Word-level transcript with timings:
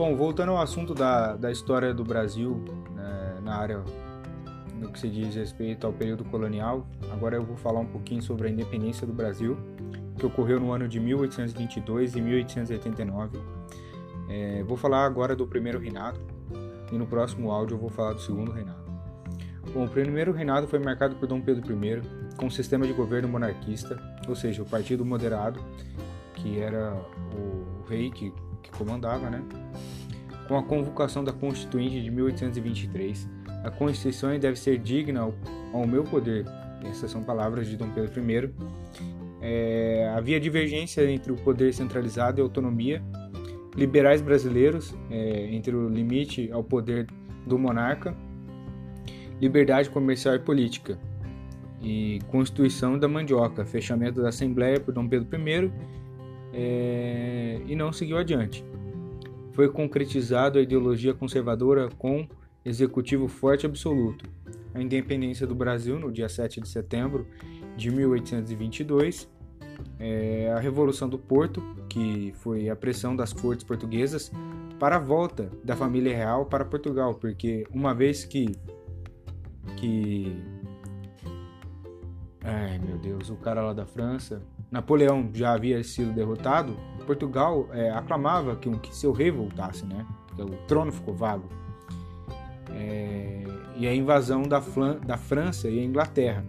Bom, 0.00 0.16
voltando 0.16 0.52
ao 0.52 0.58
assunto 0.62 0.94
da, 0.94 1.36
da 1.36 1.52
história 1.52 1.92
do 1.92 2.02
Brasil, 2.02 2.64
né, 2.96 3.38
na 3.42 3.54
área 3.54 3.84
no 4.78 4.90
que 4.90 4.98
se 4.98 5.10
diz 5.10 5.34
respeito 5.34 5.86
ao 5.86 5.92
período 5.92 6.24
colonial, 6.24 6.86
agora 7.12 7.36
eu 7.36 7.44
vou 7.44 7.54
falar 7.54 7.80
um 7.80 7.86
pouquinho 7.86 8.22
sobre 8.22 8.48
a 8.48 8.50
independência 8.50 9.06
do 9.06 9.12
Brasil, 9.12 9.58
que 10.18 10.24
ocorreu 10.24 10.58
no 10.58 10.72
ano 10.72 10.88
de 10.88 10.98
1822 10.98 12.16
e 12.16 12.20
1889. 12.22 13.38
É, 14.30 14.62
vou 14.62 14.78
falar 14.78 15.04
agora 15.04 15.36
do 15.36 15.46
primeiro 15.46 15.78
reinado 15.78 16.18
e 16.90 16.96
no 16.96 17.06
próximo 17.06 17.50
áudio 17.50 17.74
eu 17.74 17.78
vou 17.78 17.90
falar 17.90 18.14
do 18.14 18.22
segundo 18.22 18.52
reinado. 18.52 18.82
Bom, 19.74 19.84
o 19.84 19.88
primeiro 19.90 20.32
reinado 20.32 20.66
foi 20.66 20.78
marcado 20.78 21.14
por 21.16 21.28
Dom 21.28 21.42
Pedro 21.42 21.74
I, 21.74 22.00
com 22.38 22.46
um 22.46 22.50
sistema 22.50 22.86
de 22.86 22.94
governo 22.94 23.28
monarquista, 23.28 24.02
ou 24.26 24.34
seja, 24.34 24.62
o 24.62 24.64
Partido 24.64 25.04
Moderado, 25.04 25.60
que 26.36 26.58
era 26.58 26.96
o 27.36 27.86
rei 27.86 28.10
que, 28.10 28.32
que 28.62 28.70
comandava, 28.70 29.30
né? 29.30 29.42
Com 30.48 30.56
a 30.56 30.62
convocação 30.62 31.22
da 31.22 31.32
Constituinte 31.32 32.00
de 32.02 32.10
1823, 32.10 33.28
a 33.64 33.70
Constituição 33.70 34.36
deve 34.38 34.58
ser 34.58 34.78
digna 34.78 35.20
ao, 35.20 35.34
ao 35.72 35.86
meu 35.86 36.04
poder. 36.04 36.44
Essas 36.84 37.10
são 37.10 37.22
palavras 37.22 37.68
de 37.68 37.76
Dom 37.76 37.90
Pedro 37.90 38.20
I. 38.30 38.50
É, 39.42 40.12
havia 40.16 40.40
divergência 40.40 41.08
entre 41.10 41.32
o 41.32 41.36
poder 41.36 41.72
centralizado 41.72 42.38
e 42.38 42.42
a 42.42 42.44
autonomia. 42.44 43.02
Liberais 43.76 44.20
brasileiros, 44.20 44.94
é, 45.10 45.54
entre 45.54 45.74
o 45.74 45.88
limite 45.88 46.50
ao 46.52 46.64
poder 46.64 47.06
do 47.46 47.58
monarca, 47.58 48.14
liberdade 49.40 49.88
comercial 49.88 50.34
e 50.34 50.38
política, 50.38 50.98
e 51.82 52.18
Constituição 52.28 52.98
da 52.98 53.08
Mandioca, 53.08 53.64
fechamento 53.64 54.20
da 54.20 54.28
Assembleia 54.28 54.78
por 54.78 54.92
Dom 54.92 55.08
Pedro 55.08 55.28
I, 55.34 55.72
é, 56.52 57.60
e 57.66 57.74
não 57.74 57.92
seguiu 57.92 58.18
adiante. 58.18 58.64
Foi 59.52 59.68
concretizado 59.68 60.58
a 60.58 60.62
ideologia 60.62 61.12
conservadora 61.12 61.88
com 61.98 62.26
executivo 62.64 63.28
forte 63.28 63.66
absoluto. 63.66 64.28
A 64.74 64.80
independência 64.80 65.46
do 65.46 65.54
Brasil 65.54 65.98
no 65.98 66.12
dia 66.12 66.28
7 66.28 66.60
de 66.60 66.68
setembro 66.68 67.26
de 67.76 67.90
1822, 67.90 69.28
é, 69.98 70.52
a 70.54 70.60
Revolução 70.60 71.08
do 71.08 71.18
Porto, 71.18 71.62
que 71.88 72.32
foi 72.36 72.68
a 72.68 72.76
pressão 72.76 73.16
das 73.16 73.32
cortes 73.32 73.64
portuguesas 73.64 74.30
para 74.78 74.96
a 74.96 74.98
volta 74.98 75.50
da 75.64 75.76
família 75.76 76.16
real 76.16 76.46
para 76.46 76.64
Portugal, 76.64 77.14
porque 77.14 77.66
uma 77.72 77.94
vez 77.94 78.24
que 78.24 78.56
que 79.76 80.36
ai 82.42 82.78
meu 82.78 82.98
Deus, 82.98 83.30
o 83.30 83.36
cara 83.36 83.62
lá 83.62 83.72
da 83.72 83.86
França, 83.86 84.42
Napoleão 84.70 85.28
já 85.32 85.52
havia 85.52 85.82
sido 85.82 86.12
derrotado, 86.12 86.76
Portugal 87.06 87.68
é, 87.72 87.90
aclamava 87.90 88.54
que, 88.54 88.70
que 88.78 88.94
seu 88.94 89.10
rei 89.10 89.30
voltasse, 89.30 89.84
né? 89.84 90.06
Porque 90.28 90.42
o 90.42 90.56
trono 90.68 90.92
ficou 90.92 91.12
vago 91.12 91.48
é, 92.72 93.42
e 93.76 93.86
a 93.86 93.94
invasão 93.94 94.42
da, 94.42 94.60
Flan, 94.60 94.98
da 94.98 95.16
França 95.16 95.68
e 95.68 95.80
a 95.80 95.84
Inglaterra 95.84 96.44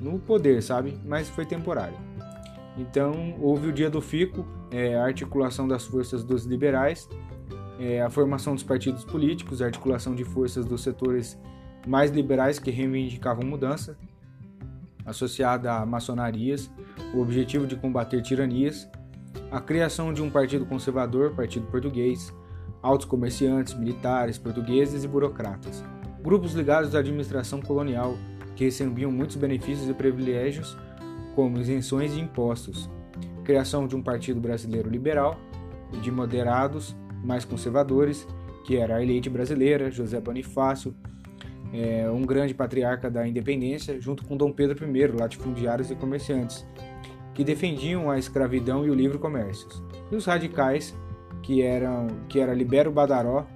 no 0.00 0.18
poder, 0.18 0.62
sabe? 0.62 0.98
Mas 1.04 1.28
foi 1.28 1.44
temporário. 1.44 1.96
Então 2.78 3.36
houve 3.40 3.68
o 3.68 3.72
dia 3.72 3.90
do 3.90 4.00
fico, 4.00 4.46
é, 4.70 4.96
a 4.96 5.04
articulação 5.04 5.66
das 5.68 5.84
forças 5.84 6.24
dos 6.24 6.44
liberais, 6.44 7.08
é, 7.78 8.00
a 8.00 8.08
formação 8.08 8.54
dos 8.54 8.62
partidos 8.62 9.04
políticos, 9.04 9.60
a 9.60 9.66
articulação 9.66 10.14
de 10.14 10.24
forças 10.24 10.64
dos 10.64 10.82
setores 10.82 11.38
mais 11.86 12.10
liberais 12.10 12.58
que 12.58 12.70
reivindicavam 12.70 13.44
mudança, 13.44 13.98
associada 15.08 15.72
a 15.72 15.86
maçonarias, 15.86 16.70
o 17.14 17.20
objetivo 17.20 17.66
de 17.66 17.76
combater 17.76 18.22
tiranias, 18.22 18.88
a 19.50 19.60
criação 19.60 20.12
de 20.12 20.22
um 20.22 20.30
partido 20.30 20.66
conservador, 20.66 21.34
Partido 21.34 21.66
Português, 21.66 22.32
altos 22.82 23.06
comerciantes, 23.06 23.74
militares, 23.74 24.38
portugueses 24.38 25.04
e 25.04 25.08
burocratas. 25.08 25.82
Grupos 26.22 26.52
ligados 26.52 26.94
à 26.94 26.98
administração 26.98 27.60
colonial, 27.60 28.16
que 28.54 28.64
recebiam 28.64 29.10
muitos 29.10 29.36
benefícios 29.36 29.88
e 29.88 29.94
privilégios, 29.94 30.76
como 31.34 31.58
isenções 31.58 32.14
de 32.14 32.20
impostos. 32.20 32.90
Criação 33.44 33.86
de 33.86 33.96
um 33.96 34.02
partido 34.02 34.40
brasileiro 34.40 34.90
liberal, 34.90 35.38
de 36.02 36.10
moderados 36.10 36.94
mais 37.24 37.44
conservadores, 37.44 38.26
que 38.64 38.76
era 38.76 38.96
a 38.96 39.02
elite 39.02 39.30
brasileira, 39.30 39.90
José 39.90 40.20
Bonifácio, 40.20 40.94
é, 41.72 42.10
um 42.10 42.22
grande 42.22 42.54
patriarca 42.54 43.10
da 43.10 43.26
independência, 43.26 44.00
junto 44.00 44.24
com 44.24 44.36
Dom 44.36 44.52
Pedro 44.52 44.84
I, 44.84 45.06
latifundiários 45.08 45.90
e 45.90 45.94
comerciantes, 45.94 46.66
que 47.34 47.44
defendiam 47.44 48.10
a 48.10 48.18
escravidão 48.18 48.84
e 48.84 48.90
o 48.90 48.94
livre 48.94 49.18
comércio. 49.18 49.68
E 50.10 50.16
os 50.16 50.24
radicais, 50.24 50.96
que 51.42 51.62
eram 51.62 52.08
que 52.28 52.40
era 52.40 52.54
Libero 52.54 52.90
Badaró, 52.90 53.46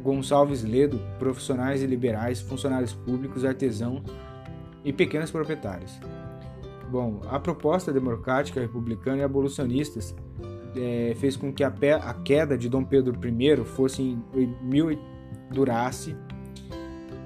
Gonçalves 0.00 0.62
Ledo, 0.62 1.00
profissionais 1.18 1.82
e 1.82 1.86
liberais, 1.86 2.40
funcionários 2.40 2.92
públicos, 2.92 3.44
artesãos 3.44 4.02
e 4.84 4.92
pequenos 4.92 5.30
proprietários. 5.30 5.98
Bom, 6.90 7.20
a 7.30 7.38
proposta 7.38 7.92
democrática, 7.92 8.60
republicana 8.60 9.18
e 9.18 9.22
abolicionistas 9.22 10.14
é, 10.76 11.14
fez 11.16 11.36
com 11.36 11.52
que 11.52 11.64
a, 11.64 11.72
a, 12.02 12.14
queda 12.14 12.58
de 12.58 12.68
Dom 12.68 12.84
Pedro 12.84 13.18
I 13.24 13.64
fosse 13.64 14.02
em, 14.02 14.56
mil, 14.62 14.98
durasse 15.50 16.16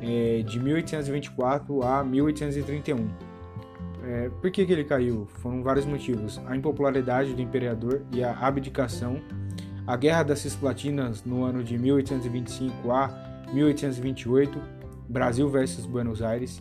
é, 0.01 0.43
de 0.43 0.59
1824 0.59 1.83
a 1.83 2.05
1831. 2.05 3.09
É, 4.05 4.31
por 4.41 4.51
que, 4.51 4.65
que 4.65 4.73
ele 4.73 4.85
caiu? 4.85 5.27
Foram 5.41 5.63
vários 5.63 5.85
motivos: 5.85 6.41
a 6.47 6.57
impopularidade 6.57 7.35
do 7.35 7.43
imperador 7.43 8.03
e 8.13 8.23
a 8.23 8.33
abdicação. 8.39 9.21
A 9.87 9.97
Guerra 9.97 10.25
das 10.25 10.41
Cisplatinas 10.41 11.25
no 11.25 11.45
ano 11.45 11.63
de 11.63 11.79
1825 11.79 12.91
a 12.91 13.09
1828, 13.53 14.61
Brasil 15.09 15.49
versus 15.49 15.87
Buenos 15.87 16.21
Aires, 16.23 16.61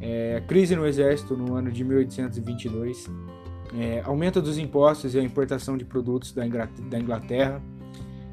é, 0.00 0.42
crise 0.46 0.74
no 0.74 0.86
Exército 0.86 1.36
no 1.36 1.54
ano 1.54 1.70
de 1.70 1.84
1822, 1.84 3.10
é, 3.78 4.00
aumento 4.04 4.40
dos 4.40 4.56
impostos 4.56 5.14
e 5.14 5.18
a 5.18 5.22
importação 5.22 5.76
de 5.76 5.84
produtos 5.84 6.32
da 6.32 6.46
Inglaterra, 6.98 7.60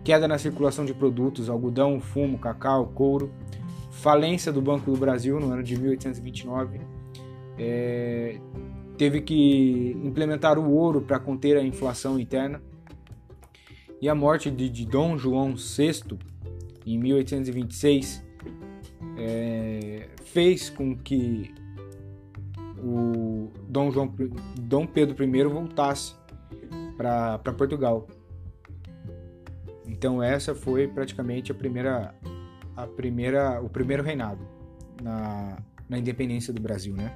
queda 0.04 0.28
na 0.28 0.38
circulação 0.38 0.86
de 0.86 0.94
produtos, 0.94 1.50
algodão, 1.50 2.00
fumo, 2.00 2.38
cacau, 2.38 2.88
couro, 2.88 3.30
falência 4.04 4.52
do 4.52 4.62
Banco 4.62 4.92
do 4.92 4.98
Brasil 4.98 5.40
no 5.40 5.50
ano 5.50 5.64
de 5.64 5.80
1829, 5.80 6.82
é, 7.58 8.38
teve 8.98 9.22
que 9.22 9.98
implementar 10.04 10.60
o 10.60 10.70
ouro 10.70 11.02
para 11.02 11.18
conter 11.18 11.56
a 11.56 11.64
inflação 11.64 12.20
interna, 12.20 12.62
e 14.02 14.10
a 14.10 14.14
morte 14.14 14.52
de, 14.52 14.68
de 14.68 14.86
Dom 14.86 15.18
João 15.18 15.56
VI 15.56 16.20
em 16.86 16.98
1826 16.98 18.22
é, 19.18 20.10
fez 20.26 20.70
com 20.70 20.98
que 20.98 21.54
o 22.84 23.50
Dom, 23.70 23.90
João, 23.90 24.14
Dom 24.60 24.86
Pedro 24.86 25.24
I 25.24 25.44
voltasse 25.46 26.14
para 26.98 27.40
Portugal. 27.58 28.06
Então 29.88 30.22
essa 30.22 30.54
foi 30.54 30.90
praticamente 30.90 31.54
a 31.54 31.56
primeira, 31.56 32.14
a 32.76 32.88
primeira, 32.88 33.62
o 33.62 33.70
primeiro 33.70 34.04
reinado 34.04 34.48
na, 35.02 35.58
na 35.88 35.98
independência 35.98 36.54
do 36.54 36.62
Brasil, 36.62 36.96
né? 36.96 37.14